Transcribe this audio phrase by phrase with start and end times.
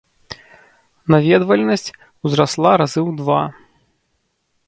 [1.15, 1.93] Наведвальнасць
[2.29, 3.39] узрасла разы ў два.